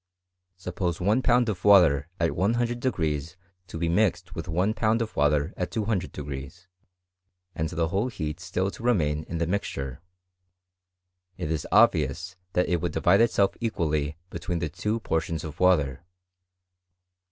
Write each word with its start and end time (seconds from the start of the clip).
Suppose 0.57 0.99
one 0.99 1.21
pound 1.21 1.47
of 1.47 1.63
water 1.63 2.09
at 2.19 2.35
lOO* 2.35 2.51
to 2.65 3.77
be 3.77 3.87
mixed 3.87 4.33
with 4.33 4.47
one 4.47 4.73
pound 4.73 4.99
of 4.99 5.15
water 5.15 5.53
at 5.55 5.69
200% 5.69 6.65
and 7.53 7.69
the 7.69 7.89
whole 7.89 8.07
heat 8.07 8.39
still 8.39 8.71
to 8.71 8.81
remain 8.81 9.21
in 9.25 9.37
the 9.37 9.45
mixture, 9.45 10.01
it 11.37 11.51
is 11.51 11.67
obvioim 11.71 12.33
that 12.53 12.67
it 12.67 12.81
would 12.81 12.93
divide. 12.93 13.21
itself 13.21 13.53
equally 13.61 14.17
between 14.31 14.57
the 14.57 14.69
two 14.69 14.99
portions 15.01 15.43
of 15.43 15.59
water. 15.59 16.03